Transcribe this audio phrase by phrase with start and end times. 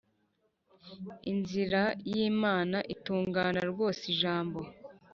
[1.31, 4.59] Inzira y Imana itungana rwose Ijambo